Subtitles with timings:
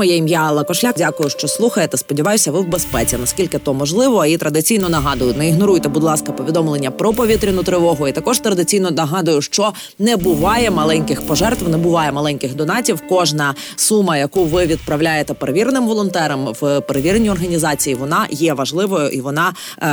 [0.00, 0.94] Моє ім'я Алла Кошляк.
[0.98, 1.96] Дякую, що слухаєте.
[1.96, 3.16] Сподіваюся, ви в безпеці.
[3.20, 8.08] Наскільки то можливо, і традиційно нагадую, не ігноруйте, будь ласка, повідомлення про повітряну тривогу.
[8.08, 13.02] І також традиційно нагадую, що не буває маленьких пожертв, не буває маленьких донатів.
[13.08, 19.52] Кожна сума, яку ви відправляєте перевіреним волонтерам в перевіреній організації, вона є важливою і вона
[19.78, 19.86] е,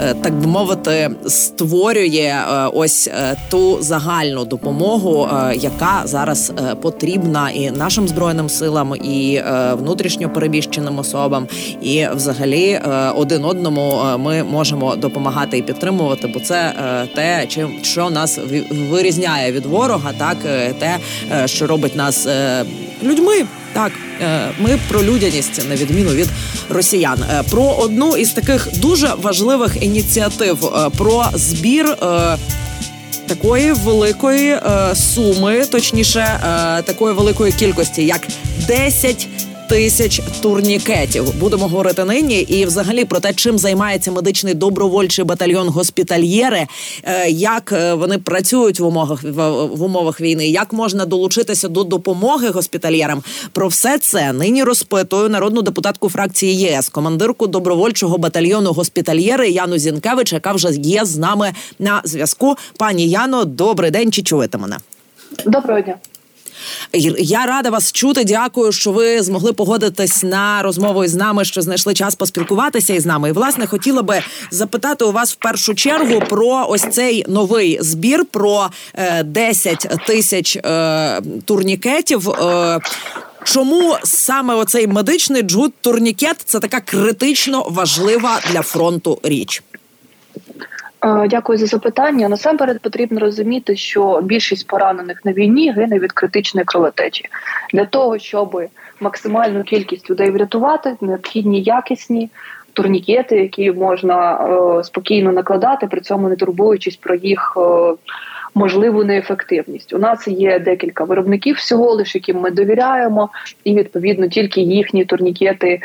[0.00, 6.74] е, так би мовити створює е, ось е, ту загальну допомогу, е, яка зараз е,
[6.74, 11.46] потрібна і нашим збройним силам, і е, внутрішньо переміщеним особам,
[11.82, 16.72] і взагалі е, один одному е, ми можемо допомагати і підтримувати, бо це
[17.14, 18.38] те, чим що нас
[18.90, 20.36] вирізняє від ворога, так
[20.78, 20.98] те,
[21.46, 22.28] що робить нас
[23.02, 23.44] людьми.
[23.72, 23.92] Так,
[24.58, 26.28] ми про людяність на відміну від
[26.68, 27.18] росіян.
[27.50, 31.96] Про одну із таких дуже важливих ініціатив про збір.
[33.28, 38.28] Такої великої е, суми, точніше, е, такої великої кількості, як
[38.66, 39.28] 10
[39.68, 41.34] тисяч турнікетів.
[41.40, 46.66] Будемо говорити нині і взагалі про те, чим займається медичний добровольчий батальйон госпітальєри,
[47.02, 52.48] е, як е, вони працюють в умовах в, умовах війни, як можна долучитися до допомоги
[52.48, 53.22] госпітальєрам.
[53.52, 60.32] Про все це нині розпитую народну депутатку фракції ЄС, командирку добровольчого батальйону госпітальєри Яну Зінкевич,
[60.32, 62.56] яка вже є з нами на зв'язку.
[62.76, 64.12] Пані Яно, добрий день.
[64.12, 64.76] Чи чуєте мене?
[65.46, 65.94] Доброго дня.
[67.18, 68.24] Я рада вас чути.
[68.24, 73.28] Дякую, що ви змогли погодитись на розмову із нами, що знайшли час поспілкуватися із нами.
[73.28, 78.24] І власне хотіла би запитати у вас в першу чергу про ось цей новий збір
[78.24, 82.30] про е, 10 тисяч е, турнікетів.
[82.30, 82.80] Е,
[83.44, 89.62] Чому саме оцей медичний джут турнікет це така критично важлива для фронту річ?
[91.04, 92.28] Е, Дякую за запитання.
[92.28, 97.24] Насамперед потрібно розуміти, що більшість поранених на війні гине від критичної кровотечі.
[97.72, 98.62] Для того щоб
[99.00, 102.30] максимальну кількість людей врятувати, необхідні якісні
[102.72, 107.56] турнікети, які можна е, спокійно накладати, при цьому не турбуючись про їх.
[107.56, 107.94] е,
[108.54, 109.92] Можливу неефективність.
[109.92, 113.28] У нас є декілька виробників всього лише, яким ми довіряємо,
[113.64, 115.80] і відповідно тільки їхні турнікети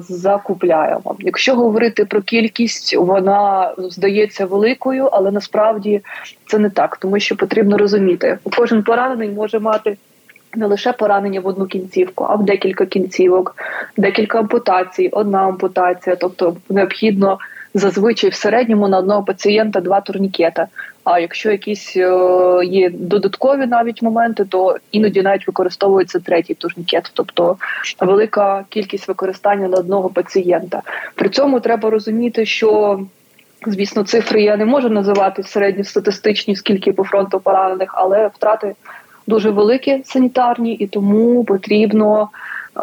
[0.00, 1.16] закупляємо.
[1.18, 6.00] Якщо говорити про кількість, вона здається великою, але насправді
[6.46, 9.96] це не так, тому що потрібно розуміти, кожен поранений може мати.
[10.54, 13.56] Не лише поранення в одну кінцівку, а в декілька кінцівок,
[13.96, 16.16] декілька ампутацій, одна ампутація.
[16.16, 17.38] Тобто необхідно
[17.74, 20.66] зазвичай в середньому на одного пацієнта два турнікета.
[21.04, 22.10] А якщо якісь е,
[22.64, 27.56] є додаткові навіть моменти, то іноді навіть використовується третій турнікет, тобто
[28.00, 30.82] велика кількість використання на одного пацієнта.
[31.14, 33.00] При цьому треба розуміти, що
[33.66, 38.74] звісно цифри я не можу називати середньостатистичні, скільки по фронту поранених, але втрати
[39.26, 42.28] дуже великі санітарні, і тому потрібно.
[42.78, 42.82] Е,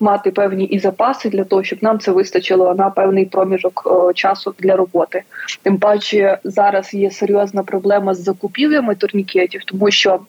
[0.00, 4.54] Мати певні і запаси для того, щоб нам це вистачило на певний проміжок е, часу
[4.58, 5.22] для роботи.
[5.62, 10.20] Тим паче зараз є серйозна проблема з закупівлями турнікетів, тому що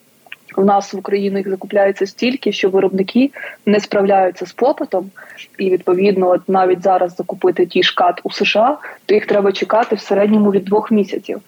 [0.58, 3.31] у нас в Україні їх закупляється стільки, що виробники
[3.66, 5.12] не справляються з попитом,
[5.58, 10.00] і відповідно, от навіть зараз закупити ті шкат у США, то їх треба чекати в
[10.00, 11.41] середньому від двох місяців.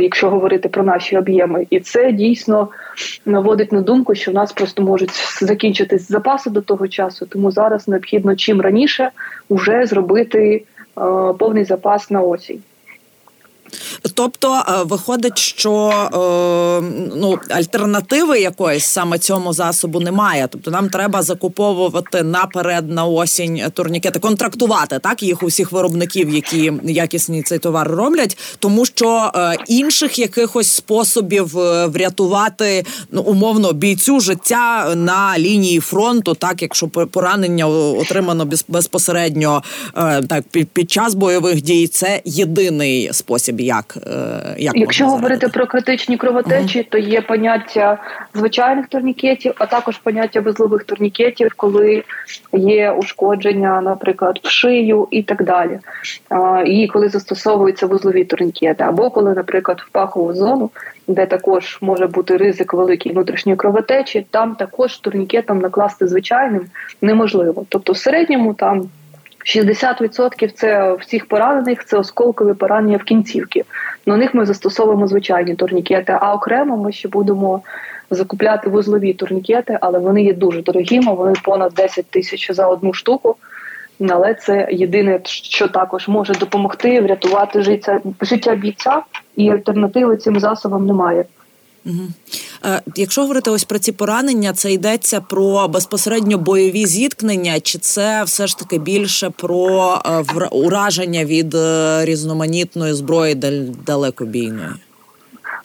[0.00, 2.68] Якщо говорити про наші об'єми, і це дійсно
[3.26, 5.10] наводить на думку, що в нас просто можуть
[5.40, 7.26] закінчитись запаси до того часу.
[7.26, 9.10] Тому зараз необхідно чим раніше
[9.50, 10.64] вже зробити
[11.38, 12.62] повний запас на осінь.
[14.14, 20.48] Тобто е, виходить, що е, ну альтернативи якоїсь саме цьому засобу немає.
[20.50, 27.42] Тобто нам треба закуповувати наперед на осінь турнікети, контрактувати так їх усіх виробників, які якісні
[27.42, 31.46] цей товар роблять, тому що е, інших якихось способів
[31.86, 39.62] врятувати ну умовно бійцю життя на лінії фронту, так якщо поранення отримано без- безпосередньо
[40.28, 45.58] так під час бойових дій, це єдиний спосіб, як, е, як Якщо можна говорити зарадити.
[45.58, 47.98] про критичні кровотечі, то є поняття
[48.34, 52.04] звичайних турнікетів, а також поняття вузлових турнікетів, коли
[52.52, 55.78] є ушкодження, наприклад, в шию і так далі.
[56.66, 60.70] І коли застосовуються вузлові турнікети, або коли, наприклад, в пахову зону,
[61.08, 66.66] де також може бути ризик великої внутрішньої кровотечі, там також турнікетом накласти звичайним
[67.02, 67.64] неможливо.
[67.68, 68.90] Тобто, в середньому там
[69.44, 73.64] 60% це всіх поранених це осколкові поранення в кінцівки.
[74.06, 77.62] На них ми застосовуємо звичайні турнікети, а окремо ми ще будемо
[78.10, 81.14] закупляти вузлові турнікети, але вони є дуже дорогими.
[81.14, 83.36] Вони понад 10 тисяч за одну штуку.
[84.10, 89.02] Але це єдине, що також може допомогти врятувати життя життя бійця,
[89.36, 91.24] і альтернативи цим засобам немає.
[91.86, 92.08] Угу.
[92.96, 98.46] Якщо говорити ось про ці поранення, це йдеться про безпосередньо бойові зіткнення, чи це все
[98.46, 103.34] ж таки більше про е, ураження від е, різноманітної зброї
[103.86, 104.70] далекобійної?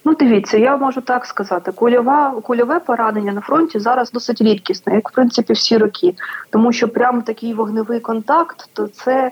[0.06, 1.72] Ну, дивіться, я можу так сказати.
[1.72, 6.14] Кульова кульове поранення на фронті зараз досить рідкісне, як в принципі всі роки,
[6.50, 9.32] тому що прямо такий вогневий контакт, то це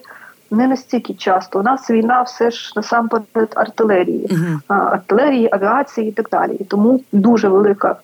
[0.51, 1.59] не настільки часто.
[1.59, 4.59] У нас війна все ж насамперед артилерії, uh-huh.
[4.67, 6.55] артилерії, авіації і так далі.
[6.59, 7.95] І тому дуже велика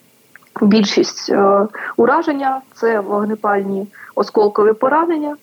[0.61, 1.67] більшість е,
[1.97, 5.35] ураження це вогнепальні осколкові поранення.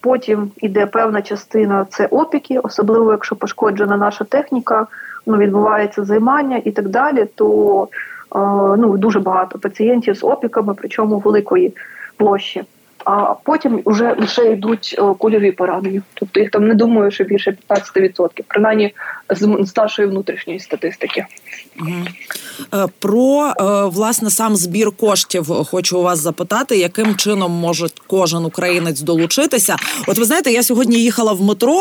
[0.00, 4.86] Потім іде певна частина це опіки, особливо якщо пошкоджена наша техніка,
[5.26, 7.26] ну відбувається займання і так далі.
[7.34, 7.88] То
[8.34, 8.38] е,
[8.78, 11.74] ну дуже багато пацієнтів з опіками, причому великої
[12.16, 12.64] площі
[13.04, 16.02] а потім вже лише йдуть е, кульові поранення.
[16.14, 18.94] Тобто їх там не думаю, що більше 15%, принаймні
[19.30, 21.24] з старшої внутрішньої статистики.
[21.80, 22.86] Угу.
[22.98, 23.52] Про е,
[23.84, 29.76] власне сам збір коштів хочу у вас запитати, яким чином може кожен українець долучитися.
[30.06, 31.80] От ви знаєте, я сьогодні їхала в метро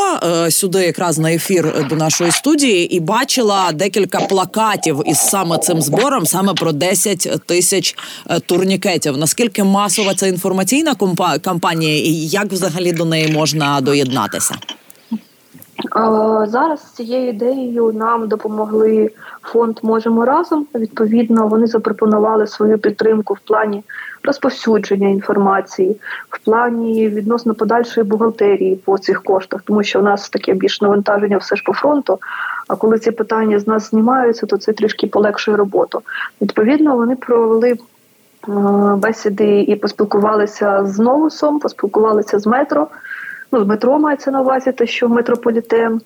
[0.49, 6.25] сюди, якраз на ефір до нашої студії, і бачила декілька плакатів із саме цим збором,
[6.25, 7.95] саме про 10 тисяч
[8.45, 9.17] турнікетів.
[9.17, 11.10] Наскільки масова ця інформаційна компанія?
[11.41, 14.55] Кампанії, і як взагалі до неї можна доєднатися?
[16.47, 19.11] Зараз цією ідеєю нам допомогли
[19.41, 20.67] фонд Можемо разом.
[20.75, 23.83] Відповідно, вони запропонували свою підтримку в плані
[24.23, 25.99] розповсюдження інформації,
[26.29, 31.37] в плані відносно подальшої бухгалтерії по цих коштах, тому що у нас таке більш навантаження
[31.37, 32.19] все ж по фронту.
[32.67, 36.01] А коли ці питання з нас знімаються, то це трішки полегшує роботу.
[36.41, 37.77] Відповідно, вони провели
[38.95, 42.87] бесіди і поспілкувалися з новусом, поспілкувалися з метро.
[43.51, 46.01] Ну, з метро мається на увазі, те, що метрополітен.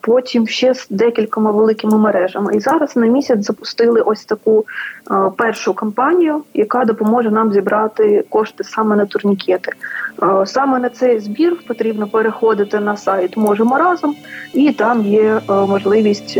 [0.00, 2.56] Потім ще з декількома великими мережами.
[2.56, 4.64] І зараз на місяць запустили ось таку
[5.06, 9.72] а, першу кампанію, яка допоможе нам зібрати кошти саме на турнікети.
[10.18, 14.16] А, саме на цей збір потрібно переходити на сайт Можемо разом,
[14.54, 16.38] і там є можливість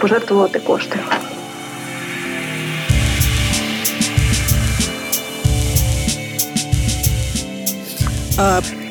[0.00, 0.98] пожертвувати кошти.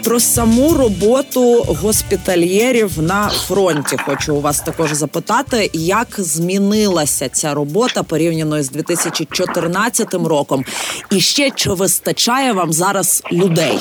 [0.04, 8.04] Про саму роботу госпітальєрів на фронті хочу у вас також запитати, як змінилася ця робота
[8.04, 10.64] порівняно з 2014 роком,
[11.12, 13.80] і ще чи вистачає вам зараз людей?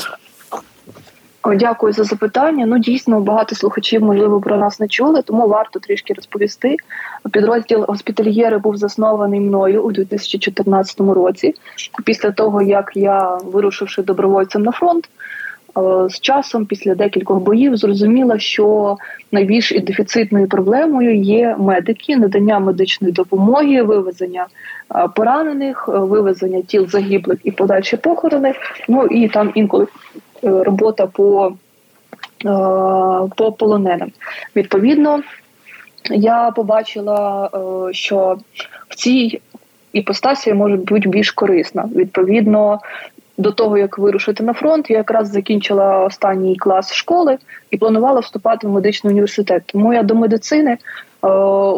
[1.53, 2.65] Дякую за запитання.
[2.65, 6.75] Ну дійсно багато слухачів можливо про нас не чули, тому варто трішки розповісти.
[7.31, 11.55] Підрозділ госпітальєри був заснований мною у 2014 році.
[12.03, 15.09] Після того як я вирушивши добровольцем на фронт.
[15.77, 18.97] Е, з часом, після декількох боїв, зрозуміла, що
[19.31, 24.47] найбільш дефіцитною проблемою є медики, надання медичної допомоги, вивезення
[24.95, 28.53] е, поранених, е, вивезення тіл загиблих і подальші похорони.
[28.87, 29.87] Ну і там інколи
[30.41, 31.53] робота по,
[33.35, 34.11] по полоненим.
[34.55, 35.21] Відповідно,
[36.09, 37.49] я побачила,
[37.91, 38.37] що
[38.89, 39.41] в цій
[39.93, 41.89] іпостасі може бути більш корисна.
[41.95, 42.79] Відповідно,
[43.37, 47.37] до того, як вирушити на фронт, я якраз закінчила останній клас школи
[47.71, 49.63] і планувала вступати в медичний університет.
[49.65, 50.77] Тому я до медицини е,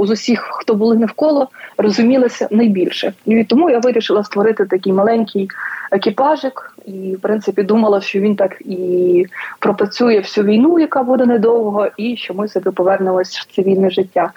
[0.04, 1.48] з усіх, хто були навколо,
[1.78, 3.14] розумілася найбільше.
[3.26, 5.50] І тому я вирішила створити такий маленький
[5.92, 9.26] екіпажик, і в принципі думала, що він так і
[9.60, 14.32] пропрацює всю війну, яка буде недовго, і що ми себе повернемось в цивільне життя.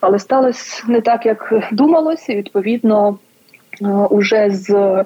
[0.00, 3.18] Але сталося не так, як думалося, і відповідно.
[3.82, 5.04] Е, уже з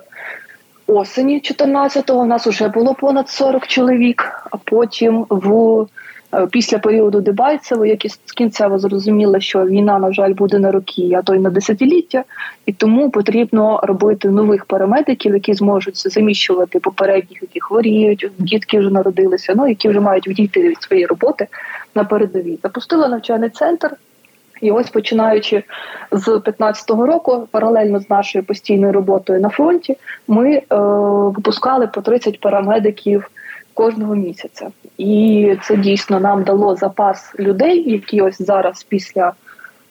[0.91, 4.25] осені 14-го у нас вже було понад 40 чоловік.
[4.51, 5.87] А потім в
[6.35, 11.23] е, після періоду Дебальцево, які кінцево зрозуміли, що війна, на жаль, буде на роки, а
[11.23, 12.25] то й на десятиліття,
[12.67, 19.55] і тому потрібно робити нових парамедиків, які зможуть заміщувати попередніх, які хворіють, дітки вже народилися,
[19.57, 21.47] ну які вже мають відійти від своєї роботи
[21.95, 22.59] на передовій.
[22.63, 23.97] Запустили навчальний центр.
[24.61, 25.65] І ось починаючи
[26.13, 29.97] з 15-го року, паралельно з нашою постійною роботою на фронті,
[30.29, 30.63] ми е,
[31.35, 33.31] випускали по 30 парамедиків
[33.75, 39.33] кожного місяця, і це дійсно нам дало запас людей, які ось зараз після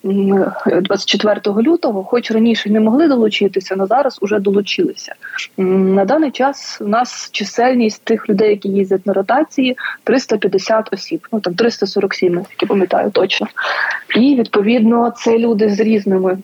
[0.03, 5.15] 24 лютого, хоч раніше не могли долучитися, але зараз уже долучилися.
[5.57, 11.27] На даний час у нас чисельність тих людей, які їздять на ротації, 350 осіб.
[11.31, 13.47] Ну там 347, наскільки пам'ятаю точно.
[14.15, 16.37] І відповідно це люди з різними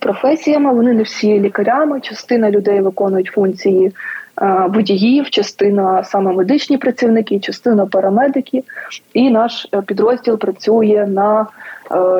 [0.00, 0.74] професіями.
[0.74, 2.00] Вони не всі лікарями.
[2.00, 3.92] Частина людей виконують функції
[4.68, 8.62] водіїв, частина саме медичні працівники, частина парамедики.
[9.14, 11.46] І наш підрозділ працює на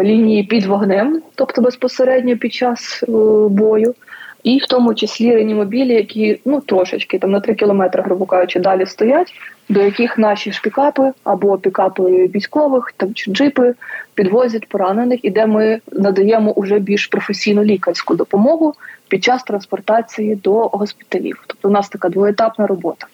[0.03, 3.05] лінії під вогнем, тобто безпосередньо під час
[3.49, 3.95] бою
[4.43, 8.87] і в тому числі реанімобілі, які ну трошечки там на 3 кілометри, грубо кажучи, далі
[8.87, 9.35] стоять,
[9.69, 12.03] до яких наші ж пікапи або пікапи
[12.35, 13.75] військових там чи джипи
[14.15, 18.75] підвозять поранених, і де ми надаємо уже більш професійну лікарську допомогу
[19.09, 21.45] під час транспортації до госпіталів.
[21.47, 23.07] Тобто, у нас така двоетапна робота.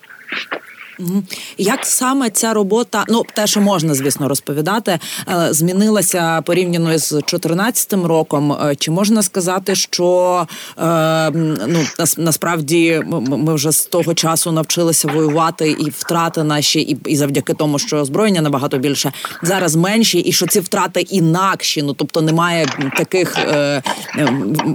[1.59, 8.07] Як саме ця робота, ну те, що можна, звісно, розповідати, е, змінилася порівняно з 2014
[8.07, 8.52] роком?
[8.52, 10.47] Е, чи можна сказати, що
[10.78, 11.31] е,
[11.67, 11.85] ну
[12.17, 17.97] насправді ми вже з того часу навчилися воювати, і втрати наші, і завдяки тому, що
[17.97, 19.12] озброєння набагато більше
[19.43, 21.83] зараз менші, і що ці втрати інакші?
[21.83, 23.83] Ну тобто немає таких е,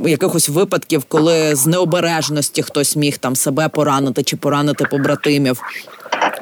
[0.06, 5.62] якихось випадків, коли з необережності хтось міг там себе поранити чи поранити побратимів.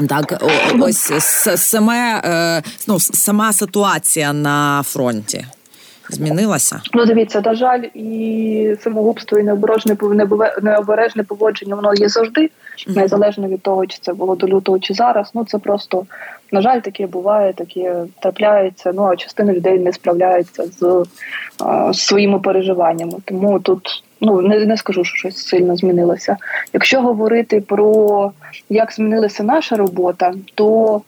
[0.09, 0.43] Так,
[0.79, 1.11] ось
[1.55, 5.45] саме е, ну, сама ситуація на фронті
[6.09, 6.81] змінилася.
[6.93, 9.97] Ну, дивіться, на жаль, і самогубство, і необережне
[10.61, 12.49] необережне поводження воно є завжди,
[12.87, 15.31] незалежно від того, чи це було до лютого, чи зараз.
[15.33, 16.05] Ну це просто
[16.51, 18.91] на жаль, таке буває, таке трапляється.
[18.95, 21.05] Ну а частина людей не справляється з
[21.59, 23.13] а, своїми переживаннями.
[23.25, 26.37] Тому тут ну не, не скажу, що щось сильно змінилося.
[26.73, 28.31] Якщо говорити про
[28.69, 31.01] як змінилася наша робота, то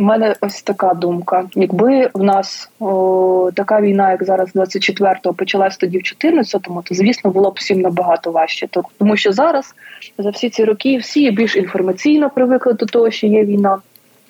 [0.00, 5.76] у мене ось така думка: якби в нас о, така війна, як зараз 24-го, почалась
[5.76, 8.68] тоді в 14-му, то звісно було б всім набагато важче.
[8.98, 9.74] Тому що зараз
[10.18, 13.78] за всі ці роки всі більш інформаційно привикли до того, що є війна.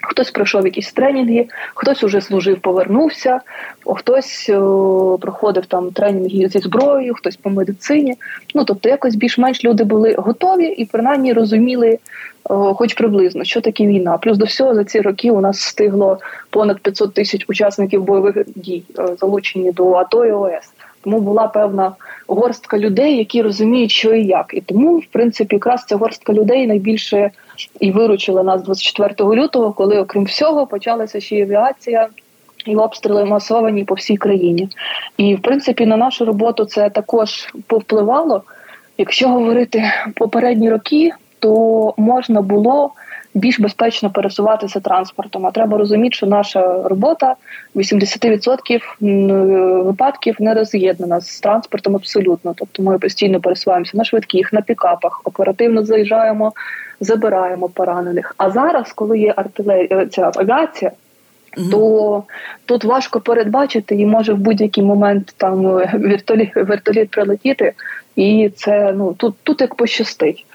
[0.03, 3.41] Хтось пройшов якісь тренінги, хтось уже служив, повернувся,
[3.87, 8.15] хтось о, проходив там тренінги зі зброєю, хтось по медицині.
[8.55, 11.99] Ну тобто, якось більш-менш люди були готові і принаймні розуміли,
[12.45, 14.19] о, хоч приблизно, що таке війна.
[14.19, 16.19] Плюс до всього за ці роки у нас стигло
[16.51, 18.83] понад 500 тисяч учасників бойових дій,
[19.21, 20.72] залучені до АТО і ОС.
[21.05, 21.93] Тому була певна
[22.27, 24.51] горстка людей, які розуміють, що і як.
[24.55, 27.31] І тому, в принципі, якраз ця горстка людей найбільше
[27.81, 32.09] і виручила нас 24 лютого, коли, окрім всього, почалася ще й авіація.
[32.67, 34.69] І обстріли масовані по всій країні,
[35.17, 38.43] і в принципі на нашу роботу це також повпливало.
[38.99, 42.91] Якщо говорити попередні роки, то можна було
[43.35, 45.47] більш безпечно пересуватися транспортом.
[45.47, 47.35] А треба розуміти, що наша робота
[47.75, 52.55] 80% випадків не роз'єднана з транспортом абсолютно.
[52.57, 56.53] Тобто ми постійно пересуваємося на швидких, на пікапах, оперативно заїжджаємо,
[57.01, 58.35] забираємо поранених.
[58.37, 60.91] А зараз, коли є артилерія ця авіація.
[61.57, 61.71] Mm-hmm.
[61.71, 62.25] То
[62.67, 65.63] тут важко передбачити і може в будь-який момент там
[65.95, 67.73] вертоліт вертоліт прилетіти,
[68.17, 70.47] і це ну тут тут як пощастить.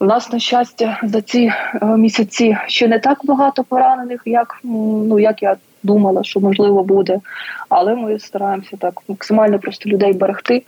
[0.00, 1.52] У нас на щастя за ці
[1.82, 7.20] е, місяці ще не так багато поранених, як ну як я думала, що можливо буде.
[7.68, 10.62] Але ми стараємося так максимально просто людей берегти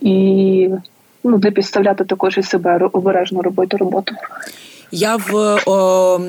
[0.00, 0.68] і
[1.24, 4.14] ну не підставляти також і себе обережно робити роботу.
[4.90, 6.20] Я в о,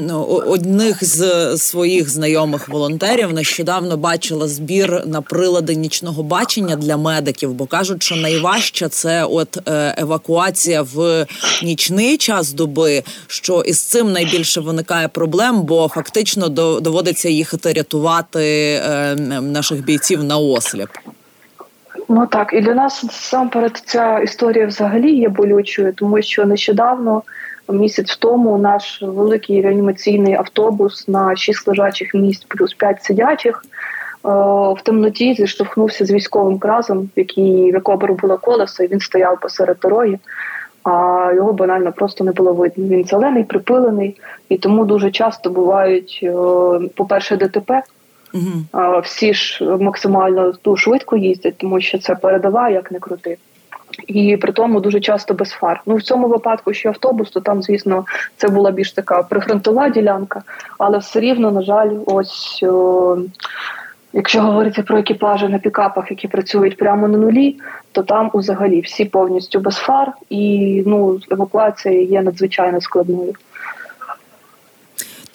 [0.48, 7.66] одних з своїх знайомих волонтерів нещодавно бачила збір на прилади нічного бачення для медиків, бо
[7.66, 11.26] кажуть, що найважче це от е, евакуація в
[11.64, 13.04] нічний час доби.
[13.28, 20.38] Що із цим найбільше виникає проблем, бо фактично доводиться їхати рятувати е, наших бійців на
[20.38, 20.90] осліп.
[22.10, 27.24] Ну так і для нас сам перед ця історія взагалі є болючою, тому що нещодавно
[27.70, 33.66] місяць тому наш великий реанімаційний автобус на 6 лежачих місць плюс 5 сидячих.
[33.66, 34.30] Е,
[34.74, 39.78] в темноті зіштовхнувся з військовим кразом, який в якого було колесо, і він стояв посеред
[39.82, 40.20] дороги,
[40.84, 42.88] а його банально просто не було видно.
[42.88, 44.20] Він зелений, припилений,
[44.50, 46.32] і тому дуже часто бувають, е,
[46.96, 47.84] по-перше, ДТП.
[48.34, 48.82] Угу.
[49.04, 53.38] Всі ж максимально ту швидко їздять, тому що це передова, як не крути
[54.08, 55.82] і при тому дуже часто без фар.
[55.86, 58.06] Ну в цьому випадку, що автобус, то там, звісно,
[58.38, 60.42] це була більш така прифронтова ділянка,
[60.78, 62.64] але все рівно, на жаль, ось.
[62.64, 63.18] О,
[64.18, 67.56] Якщо говорити про екіпажі на пікапах, які працюють прямо на нулі,
[67.92, 73.34] то там взагалі всі повністю без фар, і ну евакуація є надзвичайно складною.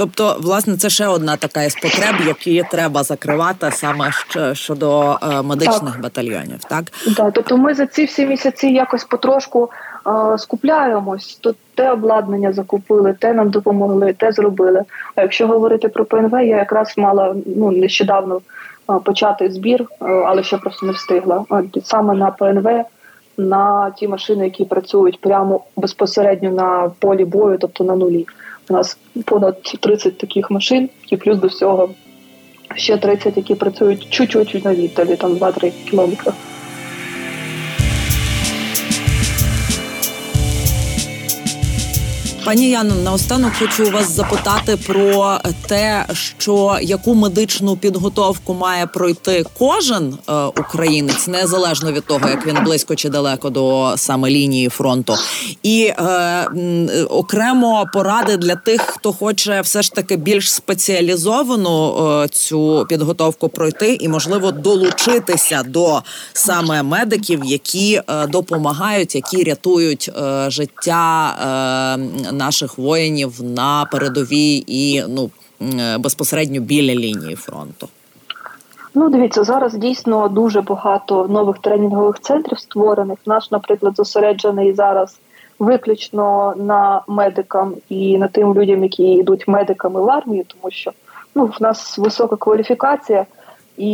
[0.00, 4.10] Тобто, власне, це ще одна така із потреб, які треба закривати саме
[4.52, 6.02] щодо е, медичних так.
[6.02, 6.64] батальйонів.
[6.68, 6.84] Так
[7.16, 9.70] Так, тобто, ми за ці всі місяці якось потрошку
[10.06, 11.38] е, скупляємось.
[11.40, 14.82] То те обладнання закупили, те нам допомогли, те зробили.
[15.14, 18.40] А якщо говорити про ПНВ, я якраз мала ну нещодавно
[18.90, 21.44] е, почати збір, е, але ще просто не встигла.
[21.84, 22.84] Саме на ПНВ
[23.38, 28.26] на ті машини, які працюють прямо безпосередньо на полі бою, тобто на нулі.
[28.70, 31.90] У нас понад 30 таких машин, і плюс до всього
[32.74, 36.32] ще 30, які працюють чуть-чуть на віддалі, там 2-3 кілометри.
[42.44, 46.06] Пані Яно, наостанок хочу вас запитати про те,
[46.38, 52.94] що яку медичну підготовку має пройти кожен е, українець, незалежно від того, як він близько
[52.94, 55.14] чи далеко до саме лінії фронту,
[55.62, 56.46] і е,
[57.10, 63.94] окремо поради для тих, хто хоче все ж таки більш спеціалізовану е, цю підготовку пройти,
[64.00, 71.36] і можливо долучитися до саме медиків, які е, допомагають, які рятують е, життя.
[72.40, 75.30] Наших воїнів на передовій і ну
[75.60, 77.88] е, безпосередньо біля лінії фронту?
[78.94, 83.18] Ну, дивіться, зараз дійсно дуже багато нових тренінгових центрів створених.
[83.26, 85.18] Наш, наприклад, зосереджений зараз
[85.58, 90.92] виключно на медикам і на тим людям, які йдуть медиками в армію, тому що
[91.34, 93.26] ну в нас висока кваліфікація.
[93.76, 93.92] І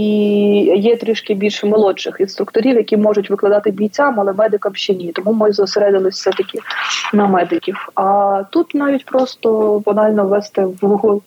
[0.76, 5.12] є трішки більше молодших інструкторів, які можуть викладати бійцям, але медикам ще ні.
[5.12, 6.58] Тому ми зосередилися все таки
[7.12, 7.88] на медиків.
[7.94, 11.20] А тут навіть просто банально ввести в Google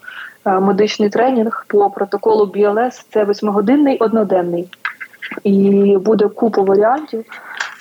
[0.45, 3.05] е, медичний тренінг по протоколу BLS.
[3.13, 4.67] Це восьмигодинний одноденний,
[5.43, 7.25] і буде купа варіантів.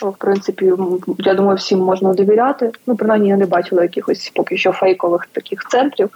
[0.01, 0.73] В принципі,
[1.19, 2.71] я думаю, всім можна довіряти.
[2.87, 6.11] Ну, принаймні, я не бачила якихось поки що фейкових таких центрів,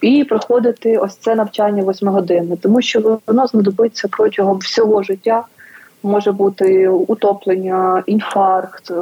[0.00, 5.44] і проходити ось це навчання восьмигодинне, тому що воно знадобиться протягом всього життя.
[6.02, 8.94] Може бути утоплення, інфаркт, е,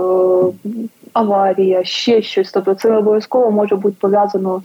[1.13, 2.53] аварія, ще щось.
[2.53, 4.63] Тобто, це обов'язково може бути пов'язано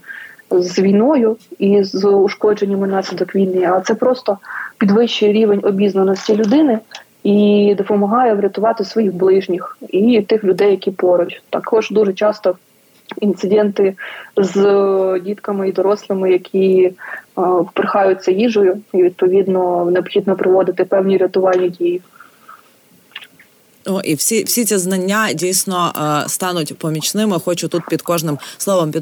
[0.50, 3.70] з війною і з ушкодженнями наслідок війни.
[3.72, 4.38] А це просто
[4.78, 6.78] підвищує рівень обізнаності людини
[7.24, 11.42] і допомагає врятувати своїх ближніх і тих людей, які поруч.
[11.50, 12.56] Також дуже часто
[13.20, 13.94] інциденти
[14.36, 16.92] з дітками і дорослими, які
[17.72, 22.02] прихаються їжею, і відповідно необхідно проводити певні рятувальні дії.
[23.86, 25.92] О, і всі всі ці знання дійсно
[26.24, 27.40] е, стануть помічними.
[27.44, 28.92] Хочу тут під кожним словом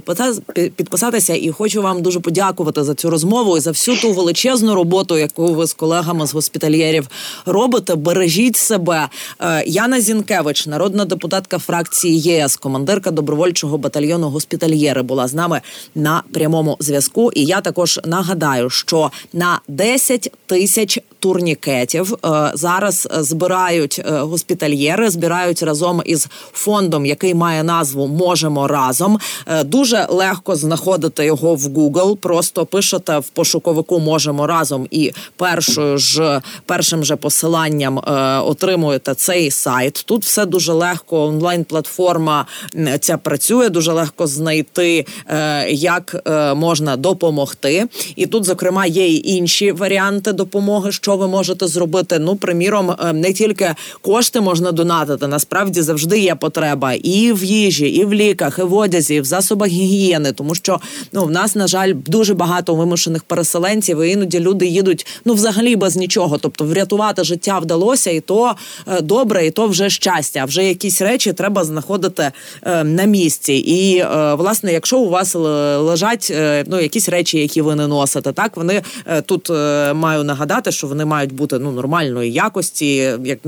[0.55, 5.19] підписатися, і хочу вам дуже подякувати за цю розмову і за всю ту величезну роботу,
[5.19, 7.09] яку ви з колегами з госпітальєрів
[7.47, 7.95] робите.
[7.95, 9.09] Бережіть себе.
[9.41, 15.61] Е, Яна Зінкевич, народна депутатка фракції ЄС, командирка добровольчого батальйону госпітальєри, була з нами
[15.95, 17.33] на прямому зв'язку.
[17.33, 25.63] І я також нагадаю, що на 10 тисяч турнікетів е, зараз збирають госпітальєри госпітальєри збирають
[25.63, 29.19] разом із фондом, який має назву Можемо разом.
[29.47, 32.17] Е, дуже легко знаходити його в Google.
[32.17, 39.51] Просто пишете в пошуковику Можемо разом і першою ж першим же посиланням е, отримуєте цей
[39.51, 40.05] сайт.
[40.07, 41.23] Тут все дуже легко.
[41.23, 42.47] Онлайн платформа
[43.01, 43.69] ця працює.
[43.69, 46.17] Дуже легко знайти, е, як
[46.57, 47.89] можна допомогти.
[48.17, 52.19] І тут, зокрема, є й інші варіанти допомоги, що ви можете зробити.
[52.19, 55.27] Ну, приміром, не тільки кошти можна донатити.
[55.27, 59.25] Насправді завжди є потреба і в їжі, і в ліках, і в одязі, і в
[59.25, 60.81] засобах гігієни, тому що
[61.13, 64.03] ну в нас на жаль дуже багато вимушених переселенців.
[64.03, 66.39] і Іноді люди їдуть ну взагалі без нічого.
[66.39, 68.55] Тобто, врятувати життя вдалося, і то
[68.87, 70.45] е, добре, і то вже щастя.
[70.45, 72.31] Вже якісь речі треба знаходити
[72.63, 73.55] е, на місці.
[73.55, 75.35] І е, власне, якщо у вас
[75.79, 76.33] лежать
[76.67, 78.83] ну якісь речі, які ви не носите, так вони
[79.27, 79.51] тут
[79.95, 83.39] маю нагадати, що вони мають бути ну нормальної якості, як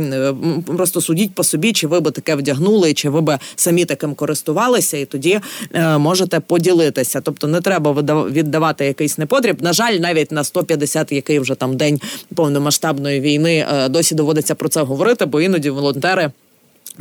[0.66, 4.96] просто судіть по собі, чи ви би таке вдягнули, чи ви би самі таким користувалися,
[4.96, 5.40] і тоді
[5.72, 7.20] е, можете поділитися.
[7.20, 7.92] Тобто не треба
[8.30, 9.62] віддавати якийсь непотріб.
[9.62, 12.00] На жаль, навіть на 150, який вже там день
[12.34, 16.30] повномасштабної війни, е, досі доводиться про це говорити, бо іноді волонтери.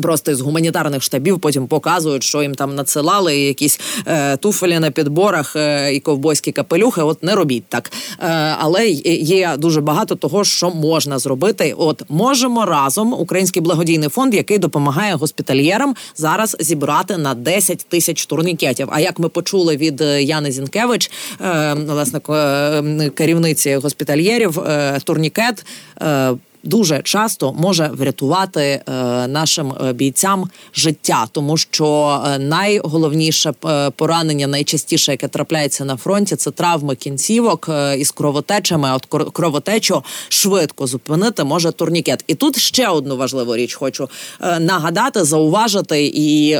[0.02, 5.56] Просто з гуманітарних штабів потім показують, що їм там надсилали якісь е, туфелі на підборах
[5.56, 7.02] е, і ковбойські капелюхи.
[7.02, 7.92] От не робіть так.
[8.20, 8.26] Е,
[8.60, 11.74] але є дуже багато того, що можна зробити.
[11.78, 18.88] От можемо разом український благодійний фонд, який допомагає госпітальєрам зараз зібрати на 10 тисяч турнікетів.
[18.92, 25.66] А як ми почули від Яни Зінкевич, е, власне е, керівниці госпітальєрів, е, турнікет.
[26.63, 28.82] Дуже часто може врятувати е,
[29.28, 33.54] нашим е, бійцям життя, тому що е, найголовніше
[33.95, 38.91] поранення, найчастіше, яке трапляється на фронті, це травми кінцівок із кровотечами.
[38.93, 42.24] От кровотечу швидко зупинити може турнікет.
[42.28, 44.10] І тут ще одну важливу річ хочу
[44.60, 46.60] нагадати, зауважити, і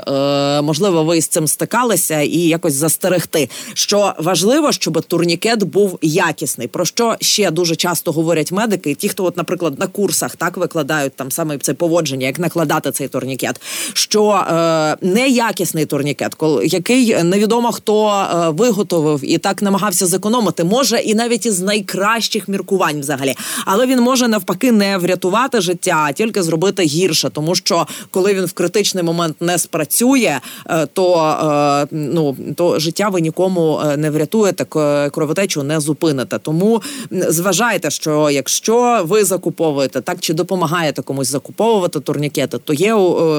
[0.64, 3.50] можливо, ви з цим стикалися і якось застерегти.
[3.74, 6.68] Що важливо, щоб турнікет був якісний.
[6.68, 11.16] Про що ще дуже часто говорять медики, ті, хто, от, наприклад, на курсах так викладають
[11.16, 13.62] там саме це поводження, як накладати цей турнікет.
[13.94, 20.98] Що е, неякісний турнікет, коли який невідомо хто е, виготовив і так намагався зекономити, може
[20.98, 26.44] і навіть із найкращих міркувань, взагалі, але він може навпаки не врятувати життя, а тільки
[26.44, 31.36] зробити гірше, тому що коли він в критичний момент не спрацює, е, то
[31.84, 34.66] е, ну то життя ви нікому е, не врятуєте,
[35.12, 36.40] кровотечу не зупините.
[36.40, 42.96] Тому зважайте, що якщо ви закуповуєте так чи допомагаєте комусь закуповувати турнікети, то є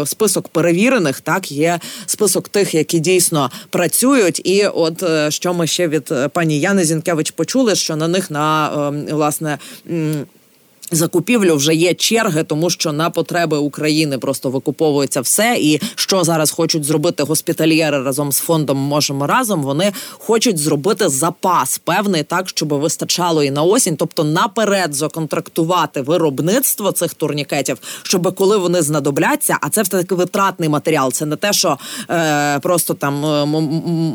[0.06, 4.40] список перевірених, так є список тих, які дійсно працюють.
[4.44, 9.06] І от що ми ще від пані Яни Зінкевич почули, що на них на ем,
[9.10, 9.58] власне.
[10.90, 15.56] Закупівлю вже є черги, тому що на потреби України просто викуповується все.
[15.60, 19.62] І що зараз хочуть зробити госпітальєри разом з фондом можемо разом.
[19.62, 26.92] Вони хочуть зробити запас певний так, щоб вистачало і на осінь, тобто наперед законтрактувати виробництво
[26.92, 31.12] цих турнікетів, щоб коли вони знадобляться, а це все таки витратний матеріал.
[31.12, 31.78] Це не те, що
[32.10, 33.46] е, просто там е,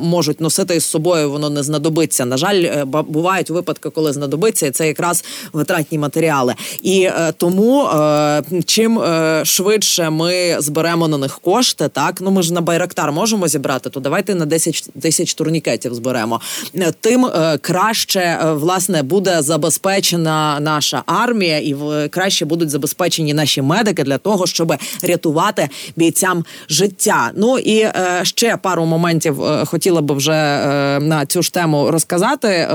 [0.03, 2.25] можуть носити із собою, воно не знадобиться.
[2.25, 6.55] На жаль, е, бувають випадки, коли знадобиться, і це якраз витратні матеріали.
[6.81, 12.43] І е, тому е, чим е, швидше ми зберемо на них кошти, так ну ми
[12.43, 16.41] ж на Байрактар можемо зібрати, то давайте на 10 тисяч турнікетів зберемо.
[17.01, 17.27] Тим
[17.61, 21.75] краще власне буде забезпечена наша армія, і
[22.09, 24.73] краще будуть забезпечені наші медики для того, щоб
[25.03, 27.31] рятувати бійцям життя.
[27.35, 27.87] Ну і
[28.23, 30.31] ще пару моментів хотіла би вже
[31.01, 32.67] на цю ж тему розказати.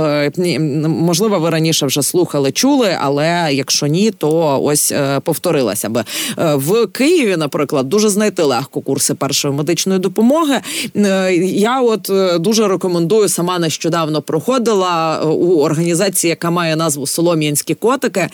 [0.87, 6.05] Можливо, ви раніше вже слухали, чули, але якщо якщо ні, то ось е, повторилася би
[6.39, 7.37] е, в Києві.
[7.37, 10.61] Наприклад, дуже знайти легко курси першої медичної допомоги.
[10.97, 12.11] Е, я от
[12.43, 18.29] дуже рекомендую сама нещодавно проходила у організації, яка має назву Солом'янські котики.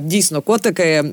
[0.00, 1.04] Дійсно, котики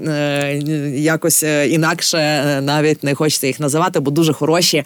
[0.96, 2.18] якось інакше
[2.62, 4.84] навіть не хочеться їх називати, бо дуже хороші.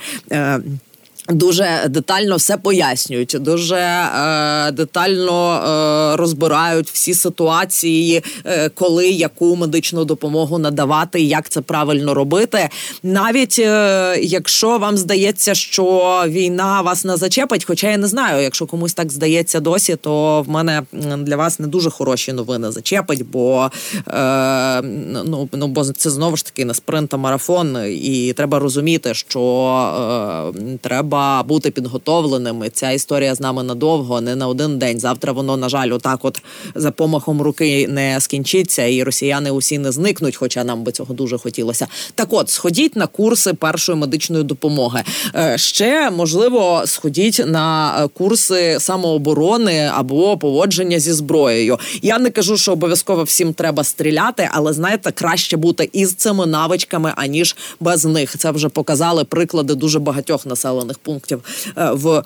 [1.30, 10.06] Дуже детально все пояснюють, дуже е, детально е, розбирають всі ситуації, е, коли яку медичну
[10.06, 12.70] допомогу надавати, як це правильно робити.
[13.04, 18.66] Навіть е, якщо вам здається, що війна вас не зачепить, хоча я не знаю, якщо
[18.66, 20.82] комусь так здається досі, то в мене
[21.18, 23.72] для вас не дуже хороші новини зачепить, бо
[24.08, 24.82] е,
[25.26, 30.54] ну, ну бо це знову ж таки не спринт, а марафон, і треба розуміти, що
[30.64, 32.70] е, треба треба бути підготовленими.
[32.70, 35.00] Ця історія з нами надовго, не на один день.
[35.00, 36.42] Завтра воно на жаль, отак, от
[36.76, 40.36] за помахом руки не скінчиться, і росіяни усі не зникнуть.
[40.36, 41.88] Хоча нам би цього дуже хотілося.
[42.16, 45.04] Так, от сходіть на курси першої медичної допомоги.
[45.36, 51.80] Е, ще можливо, сходіть на курси самооборони або поводження зі зброєю.
[52.02, 57.14] Я не кажу, що обов'язково всім треба стріляти, але знаєте, краще бути із цими навичками
[57.16, 58.38] аніж без них.
[58.38, 61.44] Це вже показали приклади дуже багатьох населених пунктів
[61.78, 62.24] е, в.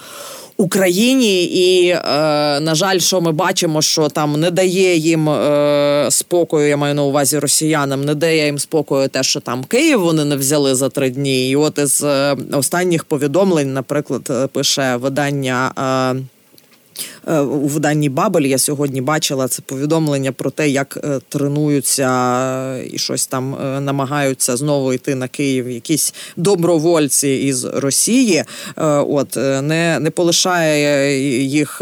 [0.59, 1.99] Україні, і е,
[2.59, 6.69] на жаль, що ми бачимо, що там не дає їм е, спокою.
[6.69, 10.35] Я маю на увазі росіянам, не дає їм спокою, те, що там Київ вони не
[10.35, 11.49] взяли за три дні.
[11.49, 12.05] І от із
[12.51, 15.71] останніх повідомлень, наприклад, пише видання.
[17.27, 22.09] Е, Е, у виданні Бабель я сьогодні бачила це повідомлення про те, як е, тренуються
[22.77, 25.69] і щось там е, намагаються знову йти на Київ.
[25.69, 28.43] Якісь добровольці із Росії.
[29.07, 31.81] От не не полишає їх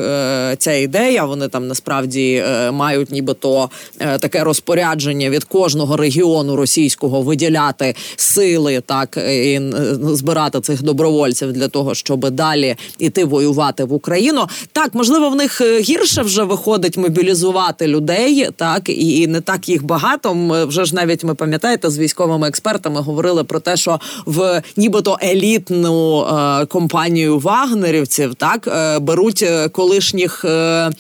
[0.58, 1.26] ця ідея.
[1.26, 9.62] Вони там насправді мають нібито таке розпорядження від кожного регіону російського виділяти сили, так і
[10.02, 14.48] збирати цих добровольців для того, щоб далі іти воювати в Україну.
[14.72, 20.36] Так можливо, них е, гірше вже виходить мобілізувати людей, так і не так їх багато.
[20.36, 25.20] Ми вже ж навіть ми пам'ятаєте з військовими експертами говорили про те, що в нібито
[25.24, 30.92] елітну е, компанію вагнерівців так е, беруть е, колишніх е, е,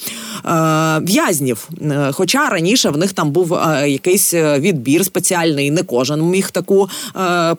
[1.03, 1.69] в'язнів.
[2.11, 6.89] Хоча раніше в них там був е, якийсь відбір спеціальний, не кожен міг таку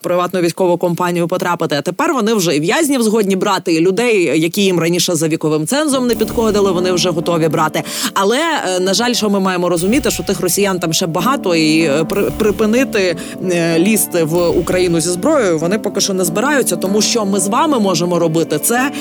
[0.01, 1.75] приватну військову компанію потрапити.
[1.75, 5.67] А тепер вони вже і в'язнів згодні брати і людей, які їм раніше за віковим
[5.67, 7.83] цензом не підходили вони вже готові брати.
[8.13, 11.81] Але е, на жаль, що ми маємо розуміти, що тих росіян там ще багато, і
[11.81, 12.03] е,
[12.37, 13.15] припинити
[13.51, 16.75] е, лізти в Україну зі зброєю вони поки що не збираються.
[16.75, 18.91] Тому що ми з вами можемо робити це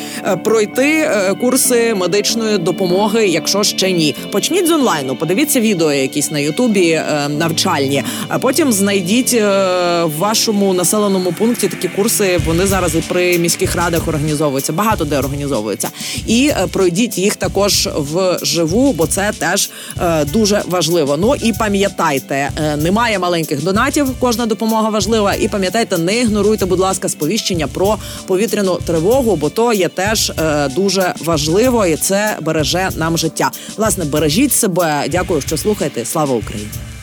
[0.44, 4.14] пройти курси медичної допомоги, якщо ще ні.
[4.32, 8.02] Почніть з онлайну, подивіться відео, якісь на Ютубі навчальні.
[8.28, 12.40] А потім знайдіть в вашому населеному пункті такі курси.
[12.46, 14.72] Вони зараз і при міських радах організовуються.
[14.72, 15.88] Багато де організовуються,
[16.26, 21.16] і пройдіть їх також також вживу, бо це теж е, дуже важливо.
[21.16, 24.08] Ну і пам'ятайте, е, немає маленьких донатів.
[24.20, 25.34] Кожна допомога важлива.
[25.34, 30.68] І пам'ятайте, не ігноруйте, будь ласка, сповіщення про повітряну тривогу, бо то є теж е,
[30.68, 33.50] дуже важливо, і це береже нам життя.
[33.76, 35.04] Власне, бережіть себе.
[35.10, 36.04] Дякую, що слухаєте.
[36.04, 36.95] Слава Україні!